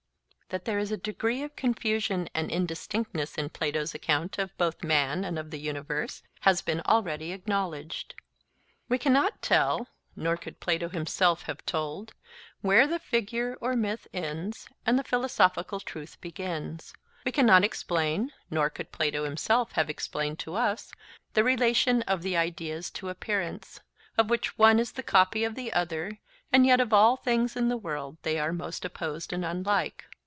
[0.51, 5.23] That there is a degree of confusion and indistinctness in Plato's account both of man
[5.23, 8.15] and of the universe has been already acknowledged.
[8.89, 12.13] We cannot tell (nor could Plato himself have told)
[12.59, 16.93] where the figure or myth ends and the philosophical truth begins;
[17.23, 20.91] we cannot explain (nor could Plato himself have explained to us)
[21.33, 23.79] the relation of the ideas to appearance,
[24.17, 26.19] of which one is the copy of the other,
[26.51, 30.03] and yet of all things in the world they are the most opposed and unlike.